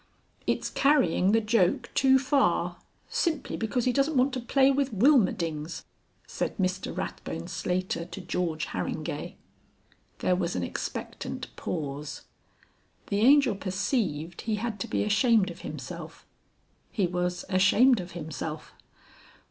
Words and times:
"It's 0.47 0.71
carrying 0.71 1.31
the 1.31 1.39
joke 1.41 1.91
too 1.93 2.17
far 2.17 2.77
simply 3.07 3.55
because 3.55 3.85
he 3.85 3.93
doesn't 3.93 4.17
want 4.17 4.33
to 4.33 4.39
play 4.39 4.71
with 4.71 4.91
Wilmerdings," 4.91 5.83
said 6.25 6.57
Mr 6.57 6.97
Rathbone 6.97 7.47
Slater 7.47 8.05
to 8.05 8.19
George 8.19 8.65
Harringay. 8.69 9.35
There 10.17 10.35
was 10.35 10.55
an 10.55 10.63
expectant 10.63 11.55
pause. 11.55 12.23
The 13.09 13.19
Angel 13.19 13.53
perceived 13.55 14.41
he 14.41 14.55
had 14.55 14.79
to 14.79 14.87
be 14.87 15.03
ashamed 15.03 15.51
of 15.51 15.61
himself. 15.61 16.25
He 16.91 17.05
was 17.05 17.45
ashamed 17.47 17.99
of 17.99 18.13
himself. 18.13 18.73